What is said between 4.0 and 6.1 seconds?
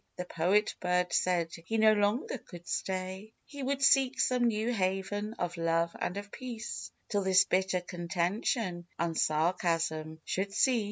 some new haven of love